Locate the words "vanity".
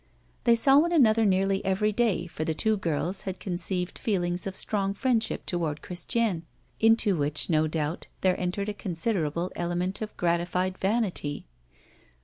10.79-11.45